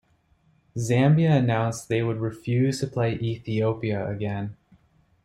[0.77, 4.57] Zambia announced they would refuse to play Ethiopia again.